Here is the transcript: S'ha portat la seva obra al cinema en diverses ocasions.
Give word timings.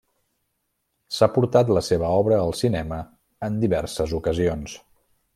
S'ha 1.17 1.27
portat 1.33 1.67
la 1.77 1.83
seva 1.89 2.09
obra 2.21 2.39
al 2.45 2.53
cinema 2.61 2.97
en 3.49 3.59
diverses 3.65 4.15
ocasions. 4.21 4.75